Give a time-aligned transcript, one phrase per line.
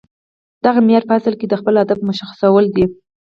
[0.65, 2.85] دغه معیار په اصل کې د خپل هدف مشخصول دي